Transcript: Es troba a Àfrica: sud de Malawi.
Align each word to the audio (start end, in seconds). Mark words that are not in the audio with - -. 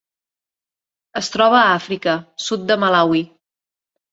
Es 1.21 1.29
troba 1.35 1.59
a 1.65 1.69
Àfrica: 1.75 2.17
sud 2.49 2.67
de 2.73 2.79
Malawi. 2.85 3.23